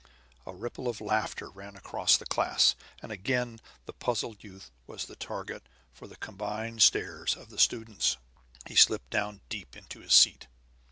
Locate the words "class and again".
2.27-3.59